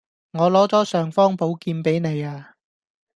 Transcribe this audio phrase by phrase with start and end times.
[0.31, 2.55] 我攞咗尚方寶劍畀你呀